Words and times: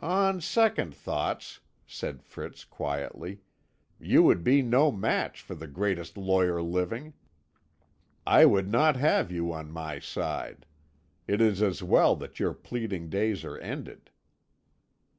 "On 0.00 0.40
second 0.40 0.94
thoughts," 0.94 1.60
said 1.86 2.22
Fritz 2.22 2.64
quietly, 2.64 3.40
"you 4.00 4.22
would 4.22 4.42
be 4.42 4.62
no 4.62 4.90
match 4.90 5.42
for 5.42 5.54
the 5.54 5.66
greatest 5.66 6.16
lawyer 6.16 6.62
living. 6.62 7.12
I 8.26 8.46
would 8.46 8.70
not 8.72 8.96
have 8.96 9.30
you 9.30 9.52
on 9.52 9.70
my 9.70 9.98
side. 9.98 10.64
It 11.26 11.42
is 11.42 11.60
as 11.60 11.82
well 11.82 12.16
that 12.16 12.40
your 12.40 12.54
pleading 12.54 13.10
days 13.10 13.44
are 13.44 13.58
ended." 13.58 14.08